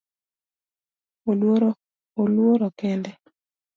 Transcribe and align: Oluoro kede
Oluoro 2.09 2.67
kede 2.79 3.11